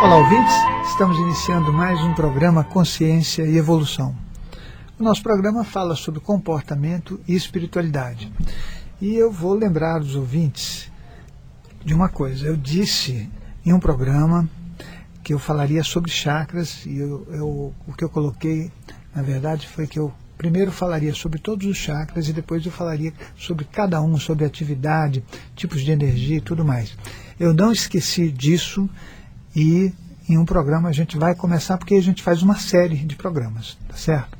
[0.00, 0.54] Olá, ouvintes.
[0.92, 4.16] Estamos iniciando mais um programa Consciência e Evolução.
[4.96, 8.32] O nosso programa fala sobre comportamento e espiritualidade.
[9.00, 10.88] E eu vou lembrar os ouvintes
[11.84, 12.46] de uma coisa.
[12.46, 13.28] Eu disse
[13.66, 14.48] em um programa
[15.24, 18.70] que eu falaria sobre chakras e eu, eu, o que eu coloquei,
[19.12, 23.12] na verdade, foi que eu primeiro falaria sobre todos os chakras e depois eu falaria
[23.36, 25.24] sobre cada um, sobre atividade,
[25.56, 26.96] tipos de energia e tudo mais.
[27.38, 28.88] Eu não esqueci disso
[29.58, 29.92] e
[30.28, 33.76] em um programa a gente vai começar porque a gente faz uma série de programas,
[33.88, 34.38] tá certo?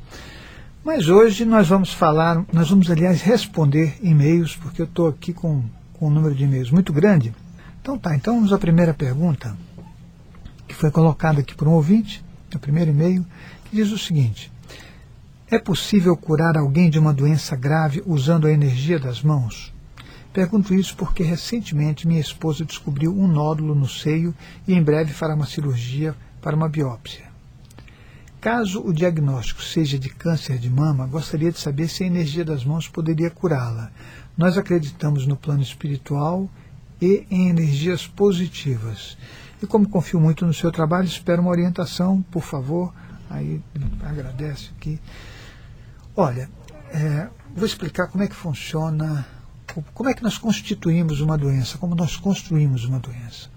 [0.85, 5.65] Mas hoje nós vamos falar, nós vamos aliás responder e-mails, porque eu estou aqui com,
[5.95, 7.35] com um número de e-mails muito grande.
[7.83, 9.57] Então tá, então vamos à primeira pergunta,
[10.69, 13.27] que foi colocada aqui por um ouvinte, o primeiro e-mail,
[13.65, 14.53] que diz o seguinte:
[15.51, 19.75] É possível curar alguém de uma doença grave usando a energia das mãos?
[20.33, 24.35] Pergunto isso porque recentemente minha esposa descobriu um nódulo no seio
[24.67, 27.27] e em breve fará uma cirurgia para uma biópsia.
[28.41, 32.65] Caso o diagnóstico seja de câncer de mama, gostaria de saber se a energia das
[32.65, 33.91] mãos poderia curá-la.
[34.37, 36.49] Nós acreditamos no plano espiritual
[37.03, 39.19] e em energias positivas.
[39.61, 42.95] E como confio muito no seu trabalho, espero uma orientação, por favor.
[43.29, 43.61] Aí
[44.03, 45.01] agradece aqui.
[46.15, 46.49] Olha,
[46.93, 49.27] é, vou explicar como é que funciona
[49.95, 51.79] como é que nós constituímos uma doença?
[51.79, 53.49] Como nós construímos uma doença?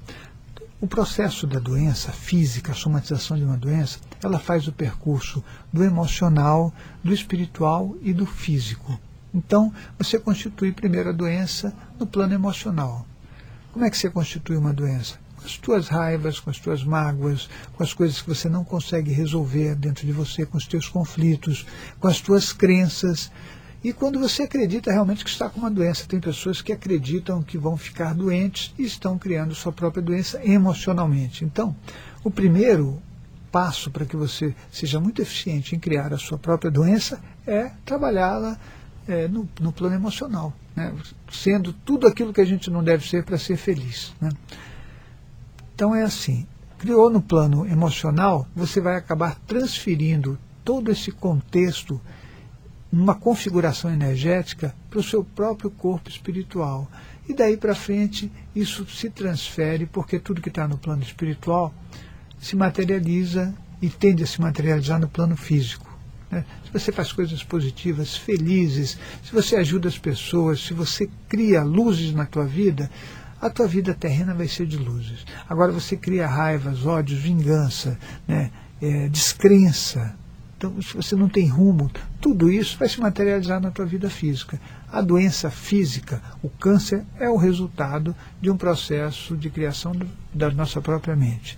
[0.80, 5.83] O processo da doença física, a somatização de uma doença, ela faz o percurso do
[5.83, 9.00] emocional, do espiritual e do físico.
[9.33, 13.06] Então, você constitui primeiro a doença no plano emocional.
[13.72, 15.19] Como é que você constitui uma doença?
[15.38, 19.11] Com as tuas raivas, com as tuas mágoas, com as coisas que você não consegue
[19.11, 21.66] resolver dentro de você, com os teus conflitos,
[22.00, 23.31] com as tuas crenças,
[23.83, 27.57] e quando você acredita realmente que está com uma doença, tem pessoas que acreditam que
[27.57, 31.43] vão ficar doentes e estão criando sua própria doença emocionalmente.
[31.43, 31.75] Então,
[32.23, 33.01] o primeiro
[33.51, 38.57] passo para que você seja muito eficiente em criar a sua própria doença é trabalhá-la
[39.07, 40.94] é, no, no, plano emocional, né?
[41.31, 44.13] sendo tudo aquilo que a gente não deve ser para ser feliz.
[44.22, 44.29] Né?
[45.73, 46.45] Então é assim,
[46.77, 52.00] criou no plano emocional, você vai acabar transferindo todo esse contexto
[52.91, 56.90] uma configuração energética para o seu próprio corpo espiritual.
[57.28, 61.74] E daí para frente isso se transfere, porque tudo que está no plano espiritual
[62.40, 65.90] se materializa e tende a se materializar no plano físico.
[66.30, 66.44] Né?
[66.66, 72.13] Se você faz coisas positivas, felizes, se você ajuda as pessoas, se você cria luzes
[72.13, 72.90] na tua vida,
[73.40, 75.25] a tua vida terrena vai ser de luzes.
[75.50, 77.97] Agora você cria raivas, ódios, vingança,
[78.28, 78.51] né?
[78.80, 80.16] É, descrença,
[80.61, 81.89] então, se você não tem rumo,
[82.19, 84.61] tudo isso vai se materializar na tua vida física.
[84.91, 89.91] A doença física, o câncer, é o resultado de um processo de criação
[90.31, 91.57] da nossa própria mente.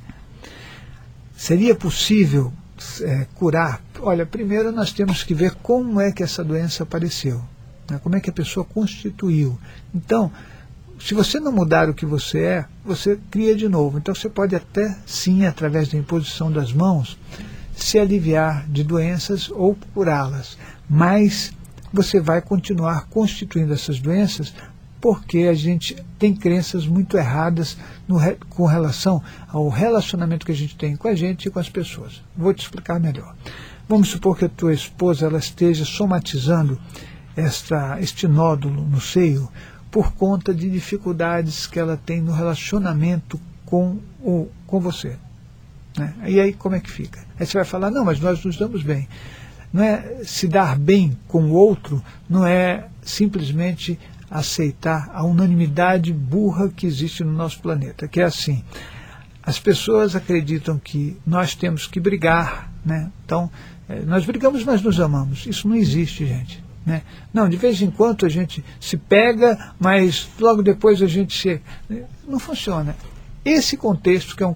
[1.36, 2.54] Seria possível
[3.02, 3.82] é, curar?
[4.00, 7.44] Olha, primeiro nós temos que ver como é que essa doença apareceu,
[7.92, 8.00] né?
[8.02, 9.60] como é que a pessoa constituiu.
[9.94, 10.32] Então,
[10.98, 13.98] se você não mudar o que você é, você cria de novo.
[13.98, 17.18] Então você pode até sim, através da imposição das mãos,
[17.76, 20.58] se aliviar de doenças ou curá-las,
[20.90, 21.52] mas
[21.92, 24.54] você vai continuar constituindo essas doenças
[25.00, 28.18] porque a gente tem crenças muito erradas no,
[28.50, 32.24] com relação ao relacionamento que a gente tem com a gente e com as pessoas.
[32.38, 33.36] Vou te explicar melhor.
[33.88, 36.80] Vamos supor que a tua esposa ela esteja somatizando
[37.36, 39.50] esta, este nódulo no seio
[39.92, 45.18] por conta de dificuldades que ela tem no relacionamento com, o, com você.
[45.98, 46.14] Né?
[46.28, 47.20] E aí como é que fica?
[47.40, 49.08] Aí você vai falar, não, mas nós nos damos bem.
[49.72, 54.00] Não é se dar bem com o outro, não é simplesmente
[54.30, 58.64] aceitar a unanimidade burra que existe no nosso planeta, que é assim.
[59.42, 63.12] As pessoas acreditam que nós temos que brigar, né?
[63.26, 63.52] Então,
[63.90, 65.46] eh, nós brigamos, mas nos amamos.
[65.46, 66.64] Isso não existe, gente.
[66.86, 67.02] Né?
[67.34, 71.62] Não, de vez em quando a gente se pega, mas logo depois a gente se.
[72.28, 72.96] Não funciona.
[73.46, 74.56] Esse contexto, que é um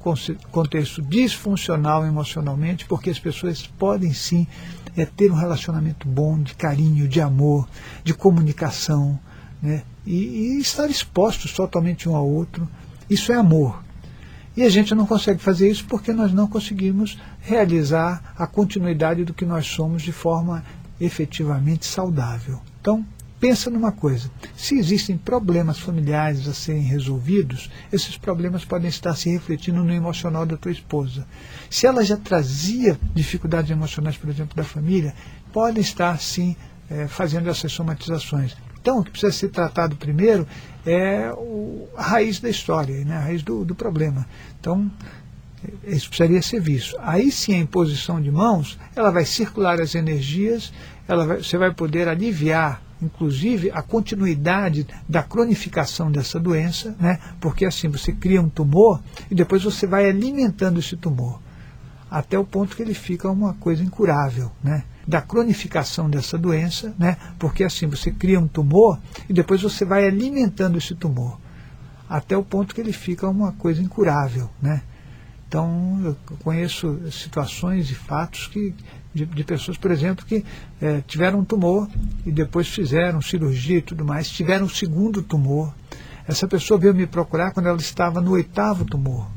[0.49, 4.47] contexto disfuncional emocionalmente, porque as pessoas podem sim
[4.95, 7.67] é, ter um relacionamento bom, de carinho, de amor,
[8.03, 9.19] de comunicação,
[9.61, 9.83] né?
[10.05, 12.67] e, e estar expostos totalmente um ao outro.
[13.09, 13.83] Isso é amor.
[14.55, 19.33] E a gente não consegue fazer isso porque nós não conseguimos realizar a continuidade do
[19.33, 20.63] que nós somos de forma
[20.99, 22.59] efetivamente saudável.
[22.81, 23.05] Então,
[23.39, 29.29] Pensa numa coisa: se existem problemas familiares a serem resolvidos, esses problemas podem estar se
[29.29, 31.27] refletindo no emocional da tua esposa.
[31.69, 35.13] Se ela já trazia dificuldades emocionais, por exemplo, da família,
[35.53, 36.55] podem estar sim
[36.89, 38.55] é, fazendo essas somatizações.
[38.81, 40.47] Então, o que precisa ser tratado primeiro
[40.85, 44.25] é o, a raiz da história, né, a raiz do, do problema.
[44.59, 44.89] Então,
[45.83, 46.95] Isso precisaria ser visto.
[46.99, 50.71] Aí sim, a imposição de mãos, ela vai circular as energias,
[51.07, 57.19] ela vai, você vai poder aliviar, inclusive, a continuidade da cronificação dessa doença, né?
[57.39, 61.39] porque assim, você cria um tumor e depois você vai alimentando esse tumor,
[62.09, 64.51] até o ponto que ele fica uma coisa incurável.
[64.63, 64.83] Né?
[65.07, 67.15] da cronificação dessa doença, né?
[67.39, 68.99] porque assim você cria um tumor
[69.29, 71.39] e depois você vai alimentando esse tumor,
[72.09, 74.49] até o ponto que ele fica uma coisa incurável.
[74.61, 74.81] Né?
[75.47, 78.75] Então, eu conheço situações e fatos que,
[79.17, 80.45] de, de pessoas, por exemplo, que
[80.79, 81.89] é, tiveram um tumor
[82.25, 85.73] e depois fizeram cirurgia e tudo mais, tiveram um segundo tumor.
[86.27, 89.27] Essa pessoa veio me procurar quando ela estava no oitavo tumor.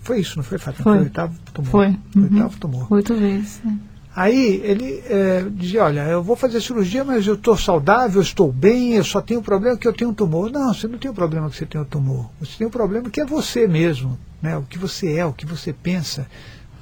[0.00, 0.84] Foi isso, não foi, Fátima?
[0.84, 0.92] Foi.
[0.92, 1.70] Foi o oitavo tumor.
[1.70, 1.86] Foi.
[2.14, 2.22] Uhum.
[2.22, 2.92] Oitavo tumor.
[2.92, 3.60] Oito vezes.
[3.64, 3.78] Né?
[4.14, 8.52] Aí ele é, dizia, olha, eu vou fazer cirurgia, mas eu estou saudável, eu estou
[8.52, 10.52] bem, eu só tenho um problema que eu tenho um tumor.
[10.52, 12.30] Não, você não tem um problema que você tem um tumor.
[12.38, 14.56] Você tem um problema que é você mesmo, né?
[14.56, 16.28] o que você é, o que você pensa.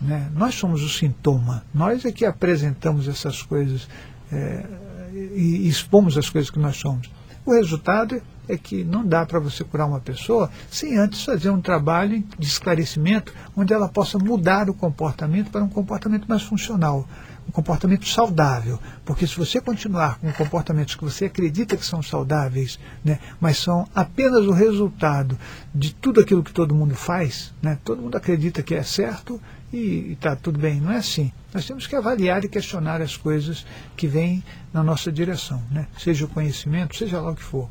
[0.03, 0.31] Né?
[0.35, 3.89] Nós somos o sintoma, nós é que apresentamos essas coisas
[4.33, 4.65] é,
[5.13, 7.09] e expomos as coisas que nós somos.
[7.45, 11.61] O resultado é que não dá para você curar uma pessoa sem antes fazer um
[11.61, 17.07] trabalho de esclarecimento onde ela possa mudar o comportamento para um comportamento mais funcional,
[17.49, 18.79] um comportamento saudável.
[19.05, 23.89] Porque se você continuar com comportamentos que você acredita que são saudáveis, né, mas são
[23.95, 25.39] apenas o resultado
[25.75, 29.41] de tudo aquilo que todo mundo faz, né, todo mundo acredita que é certo
[29.73, 30.81] e está tudo bem.
[30.81, 31.33] Não é assim.
[31.53, 33.65] Nós temos que avaliar e questionar as coisas
[33.97, 35.87] que vêm na nossa direção, né?
[35.99, 37.69] seja o conhecimento, seja lá o que for.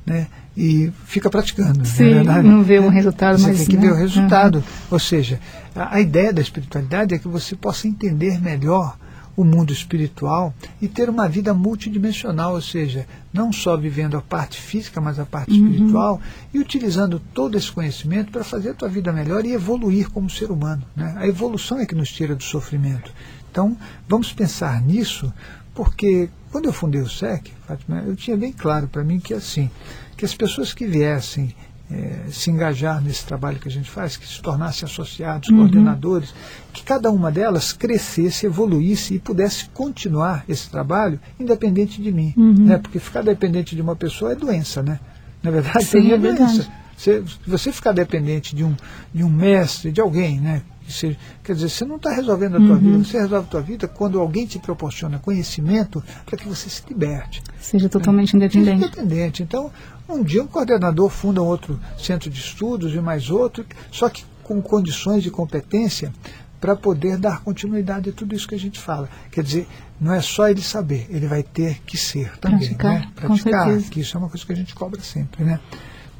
[0.06, 1.83] né, e fica praticando.
[1.83, 3.59] É Sim, não, não vê um resultado, você mas...
[3.59, 3.83] tem que né?
[3.83, 4.56] ver o resultado.
[4.56, 4.65] Uhum.
[4.93, 5.41] Ou seja,
[5.75, 8.97] a, a ideia da espiritualidade é que você possa entender melhor
[9.38, 10.52] o mundo espiritual
[10.82, 15.25] e ter uma vida multidimensional, ou seja, não só vivendo a parte física, mas a
[15.25, 15.70] parte uhum.
[15.70, 16.20] espiritual
[16.52, 20.50] e utilizando todo esse conhecimento para fazer a tua vida melhor e evoluir como ser
[20.50, 20.82] humano.
[20.96, 21.14] Né?
[21.17, 23.12] A evolução é que nos tira do sofrimento.
[23.49, 23.76] Então,
[24.08, 25.32] vamos pensar nisso,
[25.73, 29.70] porque quando eu fundei o SEC, Fátima, eu tinha bem claro para mim que assim,
[30.17, 31.55] que as pessoas que viessem
[31.90, 35.58] é, se engajar nesse trabalho que a gente faz, que se tornassem associados, uhum.
[35.58, 36.35] coordenadores,
[36.73, 42.35] que cada uma delas crescesse, evoluísse e pudesse continuar esse trabalho independente de mim.
[42.37, 42.67] Uhum.
[42.67, 42.79] Né?
[42.79, 45.00] Porque ficar dependente de uma pessoa é doença, né?
[45.43, 46.69] Na verdade, Sim, é doença.
[46.99, 48.75] Você, você ficar dependente de um,
[49.15, 50.62] de um mestre, de alguém, né?
[50.89, 52.79] Seja, quer dizer, você não está resolvendo a tua uhum.
[52.79, 56.83] vida, você resolve a tua vida quando alguém te proporciona conhecimento para que você se
[56.89, 57.41] liberte.
[57.61, 58.47] Seja totalmente né?
[58.47, 58.81] independente.
[58.81, 59.43] Seja independente.
[59.43, 59.71] Então,
[60.09, 64.25] um dia um coordenador funda um outro centro de estudos e mais outro, só que
[64.43, 66.12] com condições de competência
[66.59, 69.09] para poder dar continuidade a tudo isso que a gente fala.
[69.31, 69.69] Quer dizer,
[70.00, 72.61] não é só ele saber, ele vai ter que ser também.
[72.61, 73.12] Praticar, né?
[73.15, 75.45] Praticar que isso é uma coisa que a gente cobra sempre.
[75.45, 75.61] Né?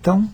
[0.01, 0.29] Então,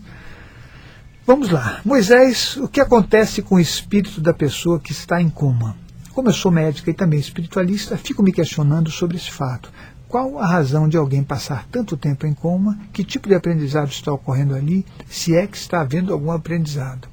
[1.26, 1.81] vamos lá.
[1.85, 5.76] Moisés, o que acontece com o espírito da pessoa que está em coma?
[6.12, 9.71] Como eu sou médica e também espiritualista, fico me questionando sobre esse fato.
[10.07, 12.78] Qual a razão de alguém passar tanto tempo em coma?
[12.93, 14.87] Que tipo de aprendizado está ocorrendo ali?
[15.09, 17.09] Se é que está havendo algum aprendizado?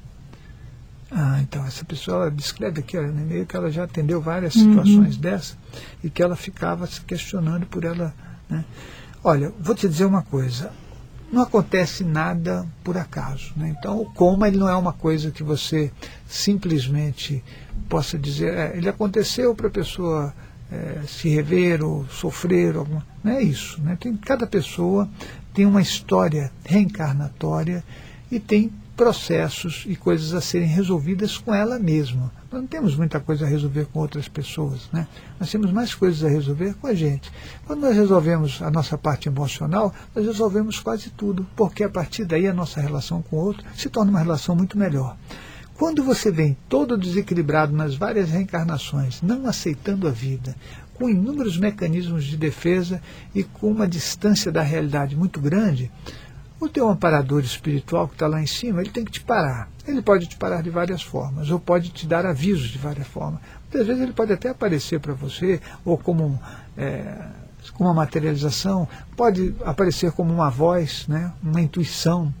[1.10, 4.70] Ah, então essa pessoa descreve aqui no e-mail que ela já atendeu várias uhum.
[4.70, 5.56] situações dessa
[6.02, 8.14] e que ela ficava se questionando por ela.
[8.48, 8.64] Né?
[9.22, 10.70] Olha, vou te dizer uma coisa.
[11.32, 13.54] Não acontece nada por acaso.
[13.56, 13.74] Né?
[13.76, 15.90] Então, o coma ele não é uma coisa que você
[16.26, 17.42] simplesmente
[17.88, 18.52] possa dizer.
[18.52, 20.34] É, ele aconteceu para a pessoa
[20.70, 23.80] é, se rever ou sofrer, alguma, não é isso.
[23.80, 23.96] Né?
[23.98, 25.08] Tem, cada pessoa
[25.54, 27.82] tem uma história reencarnatória
[28.30, 32.30] e tem processos e coisas a serem resolvidas com ela mesma.
[32.52, 35.08] Nós não temos muita coisa a resolver com outras pessoas, né?
[35.40, 37.32] Nós temos mais coisas a resolver com a gente.
[37.66, 42.46] Quando nós resolvemos a nossa parte emocional, nós resolvemos quase tudo, porque a partir daí
[42.46, 45.16] a nossa relação com o outro se torna uma relação muito melhor.
[45.78, 50.54] Quando você vem todo desequilibrado nas várias reencarnações, não aceitando a vida,
[50.92, 53.00] com inúmeros mecanismos de defesa
[53.34, 55.90] e com uma distância da realidade muito grande,
[56.64, 59.68] o teu amparador espiritual que está lá em cima, ele tem que te parar.
[59.86, 63.40] Ele pode te parar de várias formas, ou pode te dar avisos de várias formas.
[63.62, 66.40] Muitas vezes ele pode até aparecer para você, ou como,
[66.76, 67.16] é,
[67.74, 72.32] como uma materialização, pode aparecer como uma voz, né, uma intuição.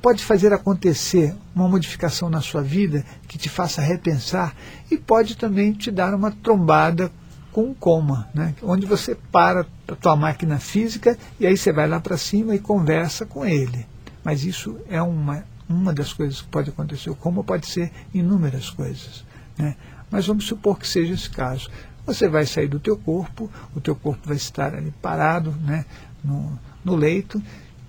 [0.00, 4.52] pode fazer acontecer uma modificação na sua vida que te faça repensar
[4.90, 7.12] e pode também te dar uma trombada
[7.52, 8.54] com coma, né?
[8.62, 12.58] onde você para a tua máquina física e aí você vai lá para cima e
[12.58, 13.86] conversa com ele.
[14.24, 17.10] Mas isso é uma, uma das coisas que pode acontecer.
[17.10, 19.24] O coma pode ser inúmeras coisas.
[19.56, 19.76] Né?
[20.10, 21.70] Mas vamos supor que seja esse caso.
[22.06, 25.84] Você vai sair do teu corpo, o teu corpo vai estar ali parado né,
[26.22, 27.40] no, no leito,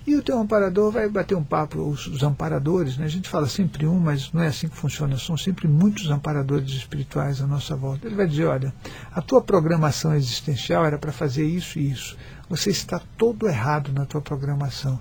[0.05, 3.05] e o teu amparador vai bater um papo, os, os, amparadores, né?
[3.05, 6.71] a gente fala sempre um, mas não é assim que funciona, são sempre muitos amparadores
[6.71, 8.05] espirituais à nossa volta.
[8.05, 8.73] Ele vai dizer, olha,
[9.13, 12.17] a tua programação existencial era para fazer isso e isso.
[12.49, 14.99] Você está todo errado na tua programação.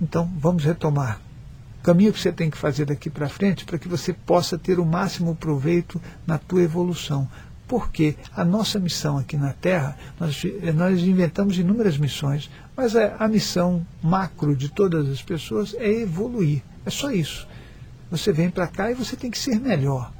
[0.00, 1.20] Então, vamos retomar.
[1.80, 4.80] O caminho que você tem que fazer daqui para frente para que você possa ter
[4.80, 7.28] o máximo proveito na tua evolução
[7.68, 10.42] porque a nossa missão aqui na Terra, nós,
[10.74, 16.62] nós inventamos inúmeras missões, mas a, a missão macro de todas as pessoas é evoluir.
[16.84, 17.46] É só isso.
[18.10, 20.10] Você vem para cá e você tem que ser melhor.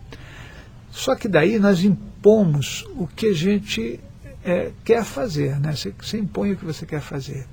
[0.90, 3.98] Só que daí nós impomos o que a gente
[4.44, 5.74] é, quer fazer, né?
[5.74, 7.46] Você, você impõe o que você quer fazer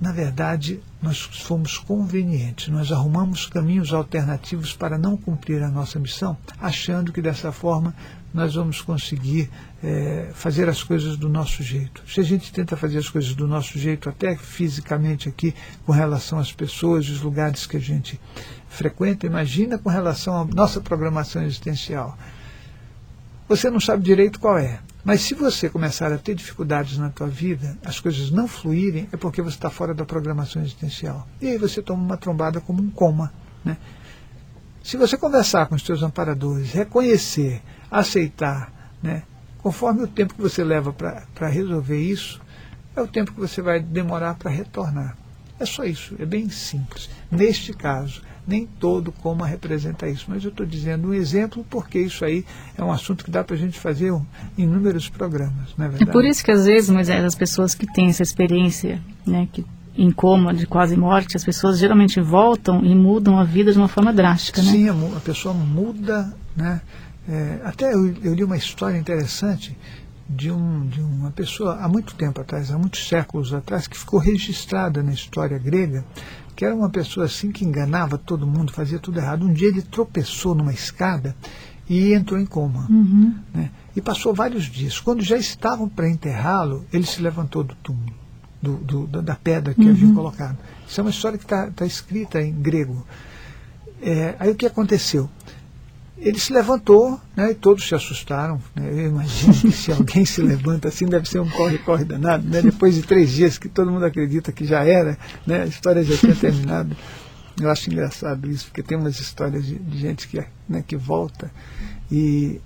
[0.00, 6.36] na verdade, nós fomos convenientes, nós arrumamos caminhos alternativos para não cumprir a nossa missão,
[6.60, 7.94] achando que dessa forma
[8.32, 9.48] nós vamos conseguir
[9.82, 12.02] é, fazer as coisas do nosso jeito.
[12.06, 15.54] Se a gente tenta fazer as coisas do nosso jeito, até fisicamente aqui,
[15.86, 18.20] com relação às pessoas e os lugares que a gente
[18.68, 22.18] frequenta, imagina com relação à nossa programação existencial.
[23.48, 24.80] Você não sabe direito qual é.
[25.06, 29.16] Mas se você começar a ter dificuldades na tua vida, as coisas não fluírem, é
[29.16, 31.28] porque você está fora da programação existencial.
[31.40, 33.32] E aí você toma uma trombada como um coma.
[33.64, 33.76] Né?
[34.82, 39.22] Se você conversar com os teus amparadores, reconhecer, aceitar, né,
[39.58, 42.40] conforme o tempo que você leva para resolver isso,
[42.96, 45.16] é o tempo que você vai demorar para retornar.
[45.60, 47.08] É só isso, é bem simples.
[47.30, 52.24] Neste caso, nem todo coma representa isso, mas eu estou dizendo um exemplo porque isso
[52.24, 52.44] aí
[52.78, 54.24] é um assunto que dá para a gente fazer um,
[54.56, 56.10] inúmeros programas, não é verdade?
[56.10, 59.64] É por isso que às vezes, mas as pessoas que têm essa experiência, né, que
[59.98, 63.88] em coma de quase morte, as pessoas geralmente voltam e mudam a vida de uma
[63.88, 64.70] forma drástica, né?
[64.70, 66.82] Sim, a, a pessoa muda, né?
[67.28, 69.76] É, até eu, eu li uma história interessante
[70.28, 74.20] de, um, de uma pessoa há muito tempo atrás, há muitos séculos atrás, que ficou
[74.20, 76.04] registrada na história grega
[76.56, 79.44] que era uma pessoa assim que enganava todo mundo, fazia tudo errado.
[79.44, 81.36] Um dia ele tropeçou numa escada
[81.86, 82.86] e entrou em coma.
[82.88, 83.34] Uhum.
[83.54, 83.70] Né?
[83.94, 84.98] E passou vários dias.
[84.98, 88.14] Quando já estavam para enterrá-lo, ele se levantou do túmulo,
[88.60, 89.90] do, do, da pedra que uhum.
[89.90, 90.56] haviam colocado.
[90.88, 93.06] Isso é uma história que está tá escrita em grego.
[94.00, 95.28] É, aí o que aconteceu?
[96.18, 98.60] Ele se levantou, né, e todos se assustaram.
[98.74, 102.48] Né, eu imagino que se alguém se levanta assim, deve ser um corre-corre danado.
[102.48, 106.02] Né, depois de três dias que todo mundo acredita que já era, né, a história
[106.02, 106.96] já tinha terminado.
[107.60, 111.50] Eu acho engraçado isso, porque tem umas histórias de, de gente que, né, que volta.
[112.10, 112.60] E,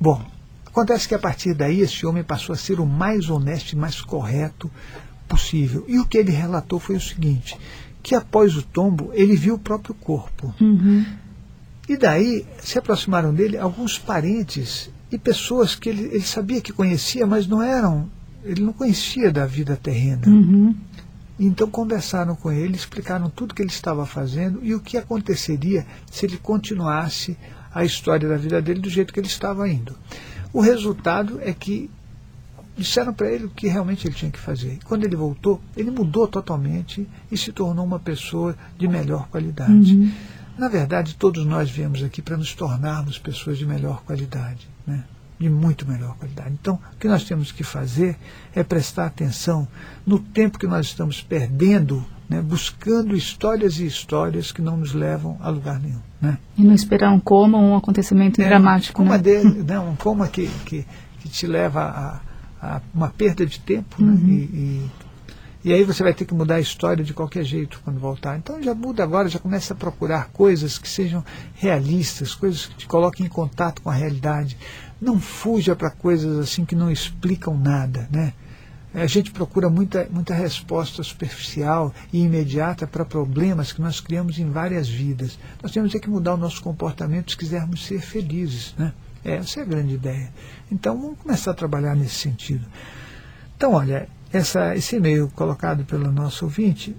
[0.00, 0.22] bom,
[0.66, 4.00] acontece que a partir daí esse homem passou a ser o mais honesto e mais
[4.00, 4.70] correto
[5.26, 5.84] possível.
[5.88, 7.58] E o que ele relatou foi o seguinte,
[8.02, 10.54] que após o tombo ele viu o próprio corpo.
[10.60, 11.04] Uhum
[11.88, 17.26] e daí se aproximaram dele alguns parentes e pessoas que ele, ele sabia que conhecia,
[17.26, 18.10] mas não eram,
[18.44, 20.26] ele não conhecia da vida terrena.
[20.26, 20.74] Uhum.
[21.40, 26.26] Então conversaram com ele, explicaram tudo que ele estava fazendo e o que aconteceria se
[26.26, 27.38] ele continuasse
[27.72, 29.94] a história da vida dele do jeito que ele estava indo.
[30.52, 31.88] O resultado é que
[32.76, 34.78] disseram para ele o que realmente ele tinha que fazer.
[34.84, 39.94] Quando ele voltou, ele mudou totalmente e se tornou uma pessoa de melhor qualidade.
[39.94, 40.12] Uhum.
[40.58, 45.04] Na verdade, todos nós viemos aqui para nos tornarmos pessoas de melhor qualidade, né?
[45.38, 46.50] de muito melhor qualidade.
[46.60, 48.16] Então, o que nós temos que fazer
[48.52, 49.68] é prestar atenção
[50.04, 52.42] no tempo que nós estamos perdendo, né?
[52.42, 56.00] buscando histórias e histórias que não nos levam a lugar nenhum.
[56.20, 56.36] Né?
[56.56, 59.00] E não esperar um coma ou um acontecimento é, dramático.
[59.00, 59.22] Uma né?
[59.22, 59.78] Dele, né?
[59.78, 60.84] Um coma que, que,
[61.20, 62.20] que te leva
[62.60, 64.10] a, a uma perda de tempo né?
[64.10, 64.16] uhum.
[64.16, 64.32] né?
[64.32, 64.90] e, e
[65.64, 68.38] e aí você vai ter que mudar a história de qualquer jeito quando voltar.
[68.38, 71.24] Então já muda agora, já começa a procurar coisas que sejam
[71.54, 74.56] realistas, coisas que te coloquem em contato com a realidade.
[75.00, 78.32] Não fuja para coisas assim que não explicam nada, né?
[78.94, 84.50] A gente procura muita, muita resposta superficial e imediata para problemas que nós criamos em
[84.50, 85.38] várias vidas.
[85.62, 88.74] Nós temos que mudar o nosso comportamento se quisermos ser felizes.
[88.78, 88.92] Né?
[89.22, 90.32] Essa é a grande ideia.
[90.72, 92.64] Então vamos começar a trabalhar nesse sentido.
[93.56, 96.94] Então, olha, essa, esse e-mail colocado pelo nosso ouvinte,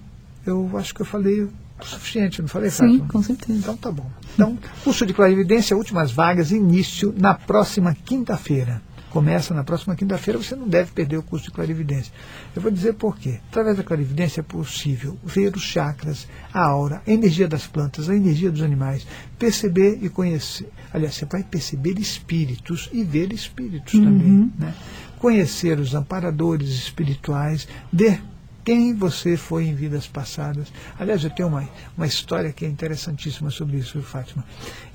[0.46, 3.08] eu acho que eu falei o suficiente, não falei, Sim, Fátima?
[3.08, 3.60] com certeza.
[3.60, 4.10] Então tá bom.
[4.34, 8.82] Então, curso de clarividência, últimas vagas, início na próxima quinta-feira.
[9.10, 12.14] Começa na próxima quinta-feira, você não deve perder o curso de clarividência.
[12.56, 13.40] Eu vou dizer por quê.
[13.50, 18.16] Através da clarividência é possível ver os chakras, a aura, a energia das plantas, a
[18.16, 19.08] energia dos animais,
[19.40, 20.70] perceber e conhecer.
[20.94, 24.04] Aliás, você vai perceber espíritos e ver espíritos uhum.
[24.04, 24.54] também.
[24.60, 24.76] Né?
[25.20, 28.22] Conhecer os amparadores espirituais, ver
[28.64, 30.72] quem você foi em vidas passadas.
[31.00, 34.46] Aliás, eu tenho uma, uma história que é interessantíssima sobre isso, Fátima.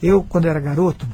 [0.03, 1.07] Eu, quando era garoto,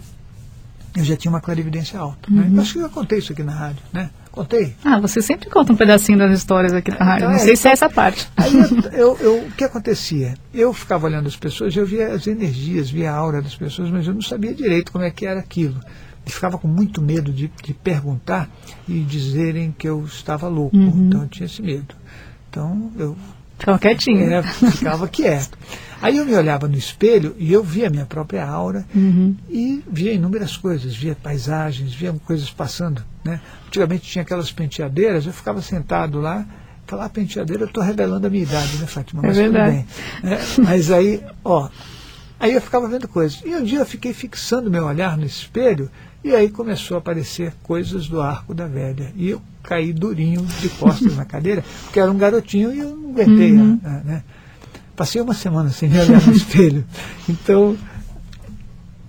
[0.97, 2.31] eu já tinha uma clarividência alta.
[2.31, 2.49] Né?
[2.51, 2.61] Uhum.
[2.61, 4.11] Acho que eu contei isso aqui na rádio, né?
[4.31, 4.75] Contei.
[4.85, 7.25] Ah, você sempre conta um pedacinho das histórias aqui na rádio.
[7.25, 8.29] Então, Não é, sei se é essa parte.
[8.37, 10.35] Aí eu, eu, eu, o que acontecia?
[10.53, 14.07] Eu ficava olhando as pessoas, eu via as energias, via a aura das pessoas, mas
[14.07, 15.81] eu não sabia direito como é que era aquilo.
[16.31, 18.49] E ficava com muito medo de, de perguntar
[18.89, 20.77] e dizerem que eu estava louco.
[20.77, 21.09] Uhum.
[21.09, 21.93] Então eu tinha esse medo.
[22.49, 23.17] Então eu
[23.59, 24.33] ficava quietinho.
[24.33, 25.59] É, ficava quieto.
[26.01, 29.35] Aí eu me olhava no espelho e eu via a minha própria aura uhum.
[29.49, 33.03] e via inúmeras coisas, via paisagens, via coisas passando.
[33.25, 33.41] Né?
[33.67, 36.47] Antigamente tinha aquelas penteadeiras, eu ficava sentado lá,
[36.87, 39.23] falar ah, penteadeira, eu estou revelando a minha idade, né, Fátima?
[39.25, 39.87] É Mas é verdade.
[40.23, 40.39] Né?
[40.65, 41.69] Mas aí, ó,
[42.39, 43.43] aí eu ficava vendo coisas.
[43.45, 45.91] E um dia eu fiquei fixando meu olhar no espelho
[46.23, 49.13] e aí começou a aparecer coisas do arco da velha.
[49.17, 53.11] E eu caí durinho de costas na cadeira, porque era um garotinho e eu não
[53.11, 53.53] aguentei.
[53.53, 53.81] Uhum.
[53.83, 54.25] Né, né?
[54.95, 56.85] Passei uma semana sem me olhar no espelho.
[57.27, 57.77] Então,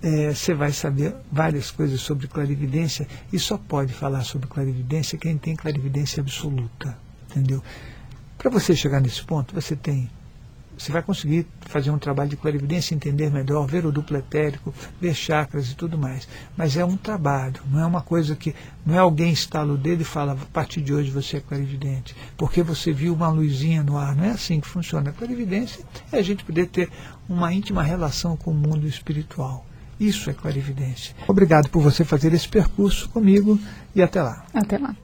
[0.01, 5.37] é, você vai saber várias coisas sobre clarividência e só pode falar sobre clarividência quem
[5.37, 6.97] tem clarividência absoluta.
[7.29, 7.61] Entendeu?
[8.37, 10.09] Para você chegar nesse ponto, você tem
[10.81, 15.13] você vai conseguir fazer um trabalho de clarividência, entender melhor, ver o duplo etérico, ver
[15.13, 16.27] chakras e tudo mais.
[16.57, 18.55] Mas é um trabalho, não é uma coisa que.
[18.83, 22.15] Não é alguém estala o dedo e fala, a partir de hoje você é clarividente,
[22.35, 24.15] porque você viu uma luzinha no ar.
[24.15, 25.11] Não é assim que funciona.
[25.11, 26.89] A clarividência é a gente poder ter
[27.29, 29.63] uma íntima relação com o mundo espiritual.
[29.99, 31.15] Isso é clarividência.
[31.27, 33.59] Obrigado por você fazer esse percurso comigo
[33.93, 34.43] e até lá.
[34.51, 34.95] Até lá.